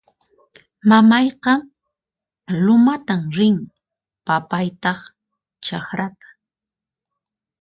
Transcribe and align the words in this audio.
Mamayqa 0.89 1.53
lumatan 2.63 3.21
rin; 3.37 3.57
papaytaq 4.25 4.99
chakrata 5.65 6.27